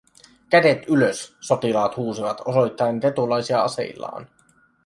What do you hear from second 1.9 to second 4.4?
huusivat osoittaen tetulaisia aseillaan.